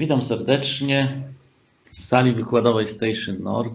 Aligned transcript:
Witam 0.00 0.22
serdecznie 0.22 1.22
z 1.90 2.04
sali 2.04 2.32
wykładowej 2.32 2.86
Station 2.86 3.42
Nord 3.42 3.74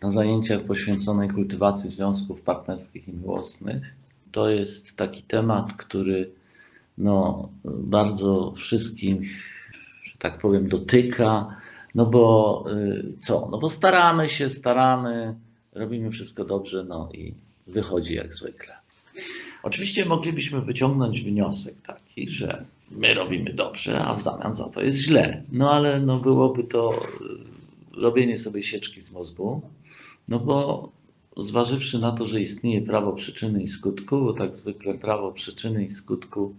na 0.00 0.10
zajęciach 0.10 0.62
poświęconej 0.62 1.28
kultywacji 1.28 1.90
związków 1.90 2.40
partnerskich 2.40 3.08
i 3.08 3.12
miłosnych. 3.12 3.94
To 4.32 4.50
jest 4.50 4.96
taki 4.96 5.22
temat, 5.22 5.72
który 5.72 6.30
no, 6.98 7.48
bardzo 7.64 8.54
wszystkim, 8.56 9.24
że 10.04 10.12
tak 10.18 10.38
powiem, 10.38 10.68
dotyka. 10.68 11.56
No 11.94 12.06
bo 12.06 12.64
y, 12.72 13.04
co? 13.20 13.48
No 13.50 13.58
bo 13.58 13.70
staramy 13.70 14.28
się, 14.28 14.48
staramy, 14.48 15.34
robimy 15.72 16.10
wszystko 16.10 16.44
dobrze, 16.44 16.84
no 16.84 17.08
i 17.12 17.34
wychodzi 17.66 18.14
jak 18.14 18.34
zwykle. 18.34 18.74
Oczywiście 19.62 20.04
moglibyśmy 20.04 20.60
wyciągnąć 20.60 21.22
wniosek 21.22 21.74
taki, 21.86 22.30
że 22.30 22.64
my 22.96 23.14
robimy 23.14 23.52
dobrze, 23.52 24.04
a 24.04 24.14
w 24.14 24.22
zamian 24.22 24.52
za 24.52 24.68
to 24.68 24.82
jest 24.82 24.98
źle. 24.98 25.42
No 25.52 25.72
ale 25.72 26.00
no 26.00 26.18
byłoby 26.18 26.64
to 26.64 26.94
y, 27.96 28.00
robienie 28.00 28.38
sobie 28.38 28.62
sieczki 28.62 29.00
z 29.00 29.10
mózgu, 29.10 29.62
no 30.28 30.38
bo 30.38 30.88
zważywszy 31.36 31.98
na 31.98 32.12
to, 32.12 32.26
że 32.26 32.40
istnieje 32.40 32.82
prawo 32.82 33.12
przyczyny 33.12 33.62
i 33.62 33.66
skutku, 33.66 34.20
bo 34.20 34.32
tak 34.32 34.56
zwykle 34.56 34.94
prawo 34.94 35.32
przyczyny 35.32 35.84
i 35.84 35.90
skutku 35.90 36.54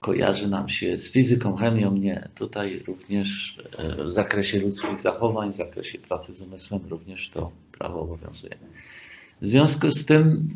kojarzy 0.00 0.48
nam 0.48 0.68
się 0.68 0.98
z 0.98 1.10
fizyką, 1.10 1.56
chemią, 1.56 1.96
nie. 1.96 2.28
Tutaj 2.34 2.82
również 2.86 3.58
e, 3.78 4.04
w 4.04 4.10
zakresie 4.10 4.58
ludzkich 4.58 5.00
zachowań, 5.00 5.52
w 5.52 5.56
zakresie 5.56 5.98
pracy 5.98 6.32
z 6.32 6.40
umysłem 6.40 6.80
również 6.88 7.28
to 7.28 7.50
prawo 7.78 8.00
obowiązuje. 8.00 8.56
W 9.40 9.46
związku 9.48 9.90
z 9.90 10.06
tym 10.06 10.50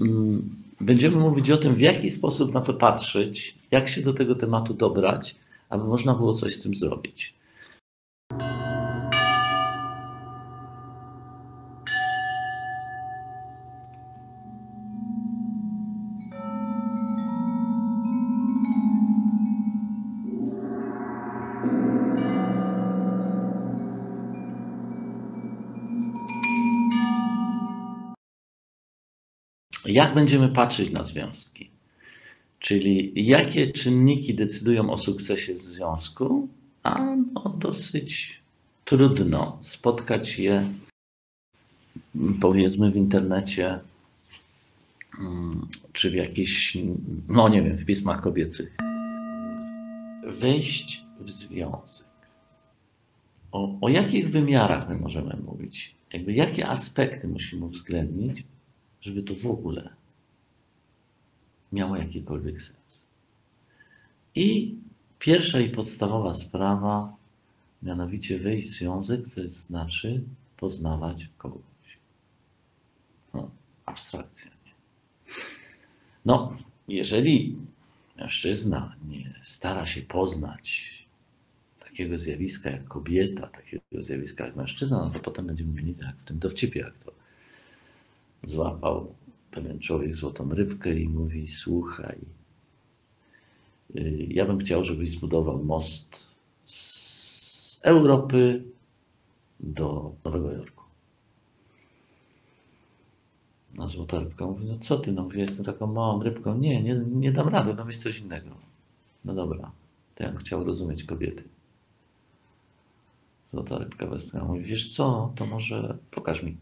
mm, 0.00 0.65
będziemy 0.80 1.16
mówić 1.16 1.50
o 1.50 1.56
tym, 1.56 1.74
w 1.74 1.80
jaki 1.80 2.10
sposób 2.10 2.54
na 2.54 2.60
to 2.60 2.74
patrzeć, 2.74 3.58
jak 3.70 3.88
się 3.88 4.02
do 4.02 4.12
tego 4.12 4.34
tematu 4.34 4.74
dobrać, 4.74 5.36
aby 5.68 5.84
można 5.84 6.14
było 6.14 6.34
coś 6.34 6.54
z 6.54 6.62
tym 6.62 6.74
zrobić. 6.74 7.34
Jak 29.88 30.14
będziemy 30.14 30.48
patrzeć 30.48 30.90
na 30.90 31.04
związki? 31.04 31.70
Czyli 32.58 33.12
jakie 33.26 33.72
czynniki 33.72 34.34
decydują 34.34 34.90
o 34.90 34.98
sukcesie 34.98 35.56
związku? 35.56 36.48
A 36.82 37.16
no, 37.16 37.54
dosyć 37.58 38.40
trudno 38.84 39.58
spotkać 39.60 40.38
je, 40.38 40.72
powiedzmy, 42.40 42.90
w 42.90 42.96
internecie, 42.96 43.78
mm, 45.20 45.66
czy 45.92 46.10
w 46.10 46.14
jakichś, 46.14 46.78
no 47.28 47.48
nie 47.48 47.62
wiem, 47.62 47.76
w 47.76 47.84
pismach 47.84 48.20
kobiecych. 48.20 48.76
Wejść 50.40 51.04
w 51.20 51.30
związek. 51.30 52.06
O, 53.52 53.78
o 53.80 53.88
jakich 53.88 54.30
wymiarach 54.30 54.88
my 54.88 54.96
możemy 54.96 55.36
mówić? 55.44 55.94
Jakby 56.12 56.32
jakie 56.32 56.68
aspekty 56.68 57.28
musimy 57.28 57.64
uwzględnić, 57.64 58.44
żeby 59.06 59.22
to 59.22 59.34
w 59.34 59.46
ogóle 59.46 59.90
miało 61.72 61.96
jakikolwiek 61.96 62.62
sens. 62.62 63.06
I 64.34 64.76
pierwsza 65.18 65.60
i 65.60 65.70
podstawowa 65.70 66.32
sprawa, 66.32 67.16
mianowicie 67.82 68.38
wejść 68.38 68.68
w 68.68 68.78
związek, 68.78 69.20
to 69.34 69.48
znaczy 69.48 70.22
poznawać 70.56 71.28
kogoś. 71.38 71.98
No, 73.34 73.50
abstrakcja. 73.84 74.50
Nie? 74.66 74.72
No, 76.24 76.56
jeżeli 76.88 77.56
mężczyzna 78.16 78.96
nie 79.08 79.34
stara 79.42 79.86
się 79.86 80.02
poznać 80.02 80.96
takiego 81.80 82.18
zjawiska 82.18 82.70
jak 82.70 82.88
kobieta, 82.88 83.46
takiego 83.46 83.82
zjawiska 84.00 84.46
jak 84.46 84.56
mężczyzna, 84.56 84.98
no 84.98 85.10
to 85.10 85.20
potem 85.20 85.46
będziemy 85.46 85.72
mieli 85.72 85.94
tak 85.94 86.16
w 86.16 86.24
tym 86.24 86.38
dowcipie, 86.38 86.80
jak 86.80 86.98
to 86.98 87.15
złapał 88.46 89.14
pewien 89.50 89.78
człowiek 89.78 90.14
złotą 90.14 90.50
rybkę 90.50 90.94
i 90.98 91.08
mówi: 91.08 91.48
Słuchaj, 91.48 92.18
y, 93.96 94.26
ja 94.30 94.46
bym 94.46 94.58
chciał, 94.58 94.84
żebyś 94.84 95.10
zbudował 95.10 95.64
most 95.64 96.36
z 96.62 97.80
Europy 97.84 98.64
do 99.60 100.12
Nowego 100.24 100.52
Jorku. 100.52 100.84
Na 103.74 103.86
złota 103.86 104.20
rybka 104.20 104.46
mówi: 104.46 104.66
No 104.66 104.78
co 104.78 104.98
ty, 104.98 105.12
no 105.12 105.22
mówię, 105.22 105.40
jestem 105.40 105.64
taką 105.64 105.86
małą 105.86 106.22
rybką. 106.22 106.58
Nie, 106.58 106.82
nie, 106.82 106.94
nie 106.94 107.32
dam 107.32 107.48
rady, 107.48 107.74
no 107.74 107.86
jest 107.86 108.02
coś 108.02 108.18
innego. 108.18 108.50
No 109.24 109.34
dobra, 109.34 109.70
to 110.14 110.24
ja 110.24 110.30
bym 110.30 110.38
chciał 110.38 110.64
rozumieć 110.64 111.04
kobiety. 111.04 111.44
Złota 113.52 113.78
rybka 113.78 114.06
westchła 114.06 114.44
mówi: 114.44 114.60
Wiesz 114.60 114.94
co, 114.94 115.32
to 115.36 115.46
może 115.46 115.98
pokaż 116.10 116.42
mi 116.42 116.56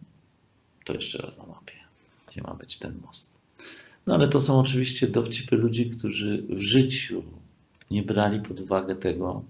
to 0.84 0.92
jeszcze 0.92 1.18
raz 1.18 1.38
na 1.38 1.46
mapie 1.46 1.84
gdzie 2.34 2.42
ma 2.42 2.54
być 2.54 2.78
ten 2.78 3.00
most. 3.06 3.32
No 4.06 4.14
ale 4.14 4.28
to 4.28 4.40
są 4.40 4.60
oczywiście 4.60 5.08
dowcipy 5.08 5.56
ludzi, 5.56 5.90
którzy 5.90 6.42
w 6.48 6.60
życiu 6.60 7.22
nie 7.90 8.02
brali 8.02 8.40
pod 8.40 8.60
uwagę 8.60 8.96
tego, 8.96 9.44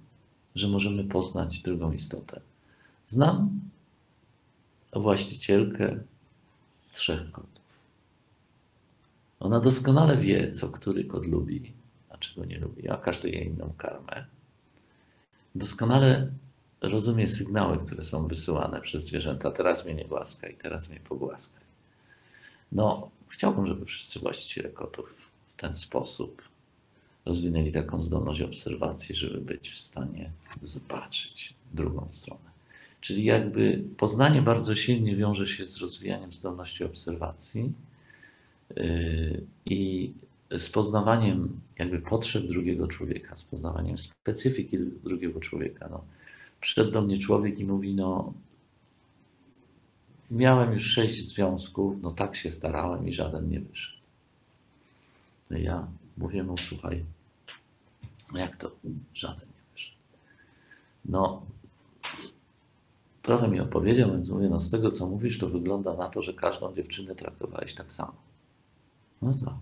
że 0.54 0.68
możemy 0.68 1.04
poznać 1.04 1.60
drugą 1.60 1.92
istotę. 1.92 2.40
Znam 3.06 3.60
właścicielkę 4.92 6.00
trzech 6.92 7.30
kotów. 7.30 7.64
Ona 9.40 9.60
doskonale 9.60 10.16
wie, 10.16 10.50
co 10.50 10.68
który 10.68 11.04
kot 11.04 11.26
lubi, 11.26 11.72
a 12.10 12.18
czego 12.18 12.44
nie 12.44 12.58
lubi, 12.58 12.88
a 12.88 12.96
każdy 12.96 13.30
je 13.30 13.44
inną 13.44 13.72
karmę. 13.78 14.24
Doskonale 15.54 16.30
rozumie 16.88 17.28
sygnały, 17.28 17.78
które 17.78 18.04
są 18.04 18.26
wysyłane 18.26 18.80
przez 18.80 19.04
zwierzęta. 19.04 19.50
Teraz 19.50 19.84
mnie 19.84 19.94
nie 19.94 20.04
głaskaj, 20.04 20.56
teraz 20.62 20.90
mnie 20.90 21.00
pogłaskaj. 21.00 21.62
No, 22.72 23.10
chciałbym, 23.28 23.66
żeby 23.66 23.86
wszyscy 23.86 24.20
właściciele 24.20 24.68
kotów 24.68 25.14
w 25.48 25.54
ten 25.54 25.74
sposób 25.74 26.42
rozwinęli 27.24 27.72
taką 27.72 28.02
zdolność 28.02 28.40
obserwacji, 28.40 29.14
żeby 29.14 29.40
być 29.40 29.70
w 29.70 29.78
stanie 29.78 30.30
zobaczyć 30.62 31.54
drugą 31.74 32.08
stronę. 32.08 32.54
Czyli 33.00 33.24
jakby 33.24 33.84
poznanie 33.96 34.42
bardzo 34.42 34.74
silnie 34.74 35.16
wiąże 35.16 35.46
się 35.46 35.66
z 35.66 35.76
rozwijaniem 35.78 36.32
zdolności 36.32 36.84
obserwacji 36.84 37.72
yy, 38.76 39.44
i 39.66 40.12
z 40.50 40.70
poznawaniem 40.70 41.60
jakby 41.78 41.98
potrzeb 41.98 42.42
drugiego 42.46 42.88
człowieka, 42.88 43.36
z 43.36 43.44
poznawaniem 43.44 43.98
specyfiki 43.98 44.78
drugiego 45.04 45.40
człowieka. 45.40 45.88
No, 45.90 46.04
przyszedł 46.60 46.90
do 46.90 47.02
mnie 47.02 47.18
człowiek 47.18 47.58
i 47.58 47.64
mówi, 47.64 47.94
no 47.94 48.32
Miałem 50.30 50.72
już 50.72 50.84
sześć 50.84 51.28
związków, 51.28 52.02
no 52.02 52.10
tak 52.10 52.36
się 52.36 52.50
starałem 52.50 53.08
i 53.08 53.12
żaden 53.12 53.48
nie 53.48 53.60
wyszedł. 53.60 53.98
No 55.50 55.58
ja 55.58 55.86
mówię 56.16 56.42
mu, 56.42 56.58
słuchaj, 56.58 57.04
no 58.32 58.38
jak 58.38 58.56
to 58.56 58.70
żaden 59.14 59.48
nie 59.48 59.72
wyszedł? 59.72 59.96
No, 61.04 61.42
trochę 63.22 63.48
mi 63.48 63.60
opowiedział, 63.60 64.12
więc 64.12 64.28
mówię, 64.28 64.48
no 64.48 64.58
z 64.58 64.70
tego 64.70 64.90
co 64.90 65.06
mówisz, 65.06 65.38
to 65.38 65.48
wygląda 65.48 65.94
na 65.94 66.08
to, 66.08 66.22
że 66.22 66.34
każdą 66.34 66.74
dziewczynę 66.74 67.14
traktowałeś 67.14 67.74
tak 67.74 67.92
samo. 67.92 68.14
No 69.22 69.34
co? 69.34 69.58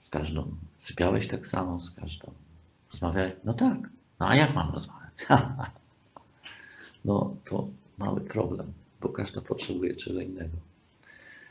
Z 0.00 0.08
każdą 0.08 0.56
sypiałeś 0.78 1.28
tak 1.28 1.46
samo, 1.46 1.80
z 1.80 1.90
każdą 1.90 2.32
rozmawiałeś? 2.92 3.32
No 3.44 3.54
tak. 3.54 3.78
No 4.20 4.28
a 4.28 4.34
jak 4.34 4.54
mam 4.54 4.74
rozmawiać? 4.74 5.05
no 7.04 7.36
to 7.44 7.68
mały 7.98 8.20
problem 8.20 8.72
bo 9.00 9.08
każda 9.08 9.40
potrzebuje 9.40 9.96
czego 9.96 10.20
innego. 10.20 10.56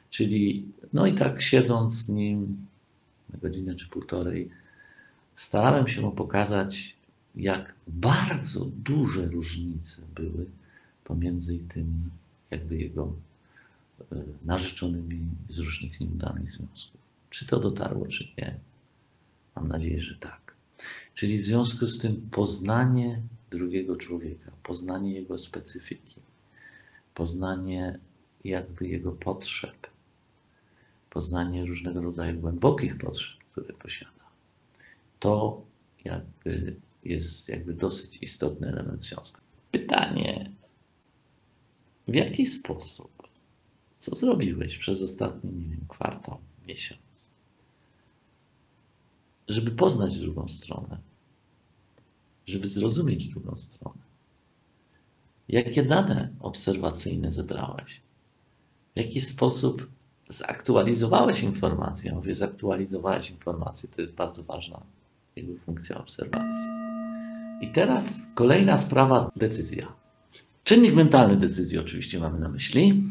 Czyli, 0.10 0.66
no 0.94 1.08
i 1.08 1.14
tak 1.14 1.42
siedząc 1.42 1.94
z 1.94 2.10
nim 2.10 2.68
na 3.30 3.40
godzinę 3.40 3.76
czy 3.76 3.88
półtorej, 3.88 4.50
starałem 5.36 5.88
się 5.88 6.02
mu 6.02 6.12
pokazać, 6.12 6.96
jak 7.36 7.76
bardzo 7.88 8.66
duże 8.66 9.26
różnice 9.26 10.02
były 10.16 10.46
pomiędzy 11.04 11.60
tym, 11.60 12.10
jakby 12.52 12.78
jego 12.78 13.14
e, 14.12 14.16
narzeczonymi 14.46 15.20
z 15.50 15.60
różnych 15.60 16.00
nieudanych 16.00 16.52
związków. 16.52 17.02
Czy 17.30 17.46
to 17.46 17.60
dotarło, 17.60 18.08
czy 18.08 18.28
nie? 18.38 18.60
Mam 19.56 19.68
nadzieję, 19.68 20.02
że 20.02 20.16
tak. 20.16 20.56
Czyli 21.14 21.38
w 21.38 21.42
związku 21.42 21.88
z 21.88 22.00
tym 22.00 22.30
poznanie 22.32 23.22
drugiego 23.50 23.96
człowieka, 23.96 24.52
poznanie 24.64 25.14
jego 25.14 25.38
specyfiki, 25.38 26.22
poznanie 27.14 28.00
jakby 28.44 28.88
jego 28.88 29.12
potrzeb, 29.12 29.88
poznanie 31.10 31.66
różnego 31.66 32.02
rodzaju 32.02 32.40
głębokich 32.40 32.98
potrzeb, 32.98 33.38
które 33.52 33.74
posiada. 33.74 34.12
To 35.20 35.62
jakby 36.06 36.76
jest 37.04 37.50
jakby 37.50 37.74
dosyć 37.74 38.18
istotny 38.24 38.68
element 38.68 39.04
związku. 39.04 39.40
Pytanie, 39.72 40.52
w 42.08 42.16
jaki 42.16 42.46
sposób, 42.46 43.30
co 43.98 44.16
zrobiłeś 44.16 44.78
przez 44.78 45.02
ostatni, 45.02 45.52
nie 45.52 45.68
wiem, 45.68 45.86
kwartał, 45.88 46.40
miesiąc, 46.68 47.30
żeby 49.48 49.72
poznać 49.72 50.20
drugą 50.20 50.48
stronę, 50.48 50.98
żeby 52.46 52.68
zrozumieć 52.68 53.28
drugą 53.28 53.56
stronę? 53.58 54.06
Jakie 55.50 55.84
dane 55.84 56.30
obserwacyjne 56.40 57.32
zebrałeś? 57.32 58.02
W 58.94 58.98
jaki 58.98 59.22
sposób 59.22 59.88
zaktualizowałeś 60.30 61.44
informację? 61.44 62.10
Ja 62.10 62.16
Mówię, 62.16 62.36
zaktualizowałeś 62.36 63.30
informację, 63.30 63.90
to 63.96 64.02
jest 64.02 64.14
bardzo 64.14 64.44
ważna 64.44 64.82
jakby 65.36 65.60
funkcja 65.60 65.98
obserwacji. 65.98 66.70
I 67.62 67.68
teraz 67.68 68.30
kolejna 68.36 68.78
sprawa, 68.78 69.32
decyzja. 69.36 69.88
Czynnik 70.64 70.94
mentalny 70.94 71.38
decyzji 71.38 71.80
oczywiście 71.80 72.20
mamy 72.20 72.40
na 72.40 72.50
myśli. 72.50 73.04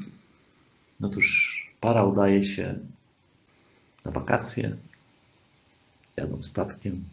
Otóż 1.02 1.58
para 1.80 2.04
udaje 2.04 2.44
się 2.44 2.78
na 4.04 4.10
wakacje, 4.10 4.76
jadą 6.16 6.42
statkiem. 6.42 7.04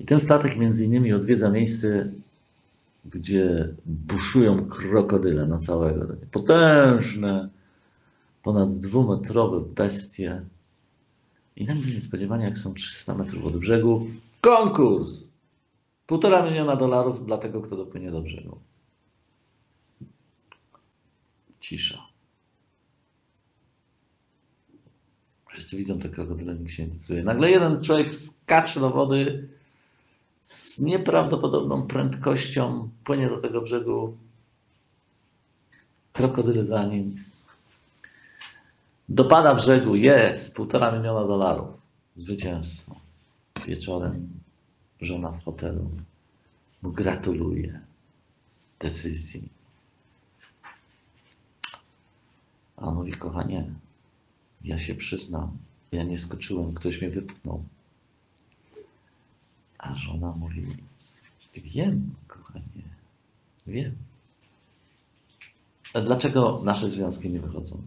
I 0.00 0.04
ten 0.04 0.20
statek 0.20 0.56
między 0.56 0.84
innymi 0.84 1.12
odwiedza 1.12 1.50
miejsce, 1.50 2.12
gdzie 3.04 3.74
buszują 3.86 4.68
krokodyle 4.68 5.46
na 5.46 5.58
całego. 5.58 6.06
Takie 6.06 6.26
potężne, 6.26 7.48
ponad 8.42 8.74
dwumetrowe 8.74 9.60
bestie. 9.60 10.42
I 11.56 11.64
nagle 11.64 11.92
niespodziewanie, 11.92 12.44
jak 12.44 12.58
są 12.58 12.74
300 12.74 13.14
metrów 13.14 13.46
od 13.46 13.56
brzegu, 13.56 14.06
konkurs! 14.40 15.30
Półtora 16.06 16.42
miliona 16.42 16.76
dolarów 16.76 17.26
dla 17.26 17.38
tego, 17.38 17.62
kto 17.62 17.76
dopłynie 17.76 18.10
do 18.10 18.20
brzegu. 18.20 18.58
Cisza. 21.60 21.98
Wszyscy 25.48 25.76
widzą 25.76 25.98
te 25.98 26.08
krokodyle, 26.08 26.54
nikt 26.54 26.70
się 26.70 26.86
nie 26.86 26.92
decyduje. 26.92 27.24
Nagle 27.24 27.50
jeden 27.50 27.82
człowiek 27.82 28.14
skacze 28.14 28.80
do 28.80 28.90
wody 28.90 29.48
z 30.50 30.78
nieprawdopodobną 30.78 31.86
prędkością, 31.86 32.90
płynie 33.04 33.28
do 33.28 33.40
tego 33.40 33.60
brzegu. 33.60 34.16
Krokodyle 36.12 36.64
za 36.64 36.84
nim. 36.84 37.24
Dopada 39.08 39.54
brzegu, 39.54 39.94
jest, 39.94 40.54
półtora 40.54 40.92
miliona 40.92 41.26
dolarów. 41.26 41.82
Zwycięstwo. 42.14 42.96
Wieczorem 43.66 44.28
żona 45.00 45.32
w 45.32 45.44
hotelu 45.44 45.90
mu 46.82 46.92
gratuluje 46.92 47.80
decyzji. 48.80 49.48
A 52.76 52.86
on 52.86 52.94
mówi, 52.94 53.12
kochanie, 53.12 53.70
ja 54.64 54.78
się 54.78 54.94
przyznam, 54.94 55.58
ja 55.92 56.02
nie 56.02 56.18
skoczyłem, 56.18 56.74
ktoś 56.74 57.00
mnie 57.00 57.10
wypchnął. 57.10 57.64
A 59.80 59.96
żona 59.96 60.32
mówi, 60.32 60.76
wiem, 61.54 62.14
kochanie, 62.26 62.84
wiem. 63.66 63.94
A 65.94 66.00
dlaczego 66.00 66.60
nasze 66.64 66.90
związki 66.90 67.30
nie 67.30 67.40
wychodzą? 67.40 67.82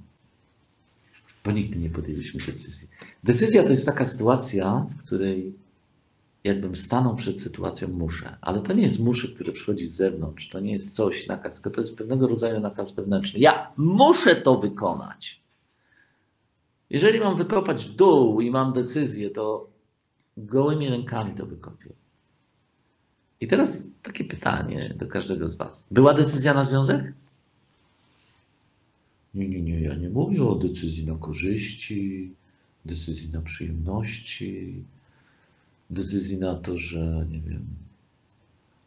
Bo 1.44 1.52
nigdy 1.52 1.80
nie 1.80 1.90
podjęliśmy 1.90 2.40
decyzji. 2.46 2.88
Decyzja 3.24 3.64
to 3.64 3.70
jest 3.70 3.86
taka 3.86 4.06
sytuacja, 4.06 4.86
w 4.90 5.04
której 5.04 5.54
jakbym 6.44 6.76
stanął 6.76 7.16
przed 7.16 7.42
sytuacją 7.42 7.88
muszę, 7.88 8.38
ale 8.42 8.62
to 8.62 8.74
nie 8.74 8.84
jest 8.84 9.00
muszę, 9.00 9.28
który 9.28 9.52
przychodzi 9.52 9.88
z 9.88 9.96
zewnątrz, 9.96 10.50
to 10.50 10.60
nie 10.60 10.72
jest 10.72 10.96
coś, 10.96 11.28
nakaz, 11.28 11.56
tylko 11.56 11.70
to 11.70 11.82
jest 11.82 11.96
pewnego 11.96 12.28
rodzaju 12.28 12.60
nakaz 12.60 12.92
wewnętrzny. 12.92 13.40
Ja 13.40 13.72
muszę 13.78 14.36
to 14.36 14.60
wykonać. 14.60 15.42
Jeżeli 16.90 17.20
mam 17.20 17.38
wykopać 17.38 17.90
dół 17.90 18.42
i 18.42 18.52
mam 18.52 18.74
decyzję, 18.74 19.30
to 19.30 19.73
gołymi 20.38 20.90
rękami 20.90 21.36
to 21.36 21.46
wykopię. 21.46 21.90
I 23.42 23.48
teraz 23.48 23.88
takie 24.04 24.24
pytanie 24.24 24.94
do 24.98 25.08
każdego 25.08 25.48
z 25.48 25.56
Was. 25.56 25.86
Była 25.92 26.14
decyzja 26.14 26.54
na 26.54 26.64
związek? 26.64 27.14
Nie, 29.34 29.50
nie, 29.50 29.62
nie, 29.62 29.82
ja 29.82 29.96
nie 29.96 30.10
mówię 30.10 30.44
o 30.44 30.56
decyzji 30.56 31.06
na 31.06 31.16
korzyści, 31.16 32.32
decyzji 32.86 33.30
na 33.30 33.42
przyjemności, 33.42 34.84
decyzji 35.90 36.38
na 36.38 36.56
to, 36.56 36.78
że 36.78 37.28
nie 37.32 37.40
wiem, 37.40 37.66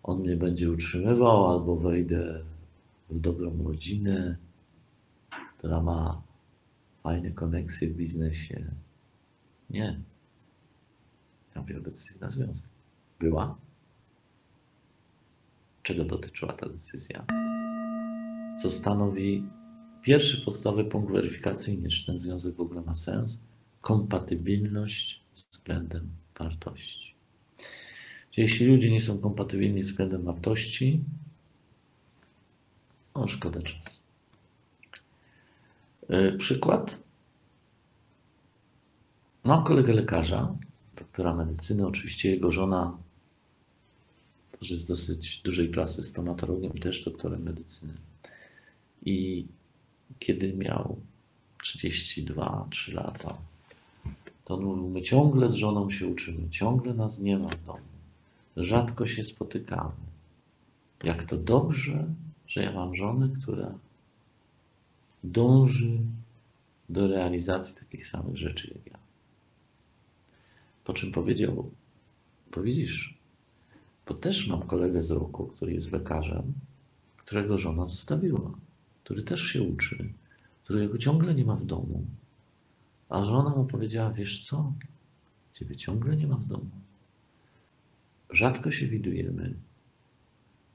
on 0.03 0.21
mnie 0.21 0.37
będzie 0.37 0.71
utrzymywał, 0.71 1.51
albo 1.51 1.77
wejdę 1.77 2.43
w 3.11 3.21
dobrą 3.21 3.65
rodzinę, 3.65 4.37
która 5.59 5.83
ma 5.83 6.23
fajne 7.03 7.31
koneksje 7.31 7.89
w 7.89 7.97
biznesie. 7.97 8.65
Nie. 9.71 10.01
O 11.61 11.81
decyzji 11.81 12.21
na 12.21 12.31
związek. 12.31 12.67
Była? 13.21 13.57
Czego 15.83 16.05
dotyczyła 16.05 16.53
ta 16.53 16.69
decyzja? 16.69 17.25
Co 18.63 18.71
stanowi 18.71 19.45
pierwszy 20.03 20.45
podstawowy 20.45 20.85
punkt 20.85 21.13
weryfikacyjny, 21.13 21.89
czy 21.89 22.07
ten 22.07 22.19
związek 22.19 22.55
w 22.55 22.61
ogóle 22.61 22.81
ma 22.81 22.95
sens? 22.95 23.41
Kompatybilność 23.81 25.23
względem 25.35 26.09
wartości. 26.39 27.15
Jeśli 28.37 28.67
ludzie 28.67 28.91
nie 28.91 29.01
są 29.01 29.19
kompatybilni 29.19 29.83
względem 29.83 30.23
wartości, 30.23 31.05
o 33.15 33.27
szkoda 33.27 33.63
czasu. 33.63 34.01
Yy, 36.09 36.39
Przykład. 36.39 37.03
Mam 39.45 39.65
kolegę 39.65 39.93
lekarza, 39.93 40.57
doktora 40.99 41.35
medycyny. 41.35 41.87
Oczywiście 41.87 42.31
jego 42.31 42.53
żona 42.53 42.99
też 44.59 44.71
jest 44.71 44.89
dosyć 44.89 45.39
dużej 45.39 45.71
klasy 45.71 46.03
stomatologiem, 46.03 46.73
też 46.73 47.05
doktorem 47.05 47.43
medycyny. 47.43 47.93
I 49.03 49.47
kiedy 50.19 50.53
miał 50.53 50.97
32-3 51.65 52.95
lata, 52.95 53.39
to 54.45 54.55
on 54.55 54.65
mówił, 54.65 54.89
my 54.89 55.03
ciągle 55.03 55.49
z 55.49 55.55
żoną 55.55 55.91
się 55.91 56.07
uczymy, 56.07 56.51
ciągle 56.51 56.95
nas 56.95 57.19
nie 57.19 57.39
ma 57.39 57.49
w 57.49 57.65
domu, 57.67 57.81
rzadko 58.57 59.07
się 59.07 59.23
spotykamy. 59.23 59.93
Jak 61.05 61.25
to 61.25 61.37
dobrze, 61.37 62.05
że 62.47 62.63
ja 62.63 62.73
mam 62.73 62.95
żonę, 62.95 63.29
która 63.43 63.75
dąży 65.25 65.99
do 66.89 67.09
realizacji 67.09 67.77
takich 67.77 68.07
samych 68.07 68.37
rzeczy 68.37 68.73
jak 68.75 68.93
ja. 68.93 69.06
Po 70.87 70.93
czym 70.93 71.13
powiedział, 71.13 71.71
bo 72.55 72.63
widzisz, 72.63 73.19
bo 74.07 74.15
też 74.15 74.47
mam 74.47 74.63
kolegę 74.63 75.05
z 75.05 75.11
roku, 75.11 75.47
który 75.47 75.73
jest 75.73 75.93
lekarzem, 75.93 76.53
którego 77.17 77.59
żona 77.59 77.87
zostawiła, 77.87 78.59
który 79.05 79.23
też 79.23 79.43
się 79.43 79.63
uczy, 79.63 80.09
którego 80.63 80.99
ciągle 80.99 81.35
nie 81.35 81.45
ma 81.45 81.57
w 81.57 81.65
domu. 81.65 82.05
A 83.09 83.25
żona 83.25 83.51
mu 83.51 83.65
powiedziała, 83.65 84.11
wiesz 84.11 84.47
co, 84.47 84.73
ciebie 85.53 85.77
ciągle 85.77 86.17
nie 86.17 86.27
ma 86.27 86.37
w 86.37 86.47
domu. 86.47 86.71
Rzadko 88.31 88.71
się 88.71 88.87
widujemy. 88.87 89.55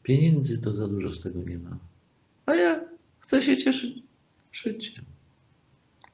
Pieniędzy 0.03 0.61
to 0.61 0.73
za 0.73 0.87
dużo 0.87 1.11
z 1.11 1.21
tego 1.21 1.43
nie 1.43 1.59
ma. 1.59 1.77
A 2.45 2.55
ja 2.55 2.85
chcę 3.19 3.41
się 3.41 3.57
cieszyć 3.57 4.03
życiem. 4.51 5.05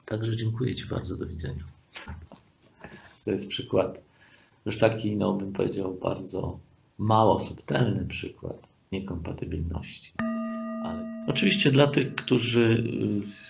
Także 0.04 0.36
dziękuję 0.36 0.74
Ci 0.74 0.86
bardzo. 0.86 1.16
Do 1.16 1.26
widzenia. 1.26 1.64
To 3.24 3.30
jest 3.30 3.48
przykład, 3.48 4.02
już 4.66 4.78
taki, 4.78 5.16
no 5.16 5.32
bym 5.32 5.52
powiedział, 5.52 5.98
bardzo 6.02 6.58
mało 6.98 7.40
subtelny 7.40 8.04
przykład 8.04 8.68
niekompatybilności. 8.92 10.12
Ale 10.84 11.24
oczywiście 11.26 11.70
dla 11.70 11.86
tych, 11.86 12.14
którzy 12.14 12.84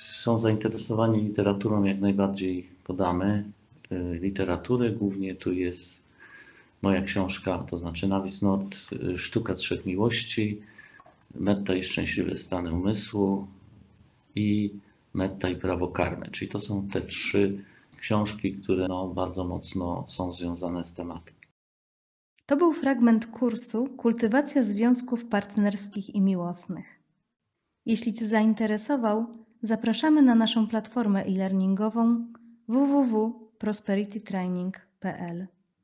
y, 0.08 0.12
są 0.12 0.38
zainteresowani 0.38 1.22
literaturą, 1.22 1.84
jak 1.84 2.00
najbardziej 2.00 2.68
podamy 2.84 3.44
y, 3.92 4.18
literatury. 4.22 4.90
Głównie 4.90 5.34
tu 5.34 5.52
jest 5.52 6.02
moja 6.82 7.02
książka, 7.02 7.58
to 7.58 7.76
znaczy 7.76 8.08
Navis 8.08 8.42
Nord, 8.42 8.76
y, 8.92 9.18
Sztuka 9.18 9.54
Trzech 9.54 9.86
Miłości, 9.86 10.60
Metta 11.34 11.74
i 11.74 11.84
Szczęśliwe 11.84 12.34
Stany 12.34 12.72
Umysłu 12.72 13.46
i 14.34 14.70
Metta 15.14 15.48
i 15.48 15.56
Prawo 15.56 15.88
Karmy. 15.88 16.28
Czyli 16.30 16.50
to 16.50 16.60
są 16.60 16.88
te 16.88 17.00
trzy 17.00 17.64
książki, 17.98 18.54
które 18.54 18.88
no, 18.88 19.08
bardzo 19.08 19.44
mocno 19.44 20.04
są 20.08 20.32
związane 20.32 20.84
z 20.84 20.94
tematem. 20.94 21.34
To 22.46 22.56
był 22.56 22.72
fragment 22.72 23.26
kursu 23.26 23.88
Kultywacja 23.96 24.62
związków 24.62 25.24
partnerskich 25.24 26.14
i 26.14 26.20
miłosnych. 26.20 27.02
Jeśli 27.86 28.12
Cię 28.12 28.26
zainteresował, 28.26 29.26
zapraszamy 29.62 30.22
na 30.22 30.34
naszą 30.34 30.68
platformę 30.68 31.24
e-learningową 31.24 32.32
www.prosperitytraining.pl. 32.68 35.57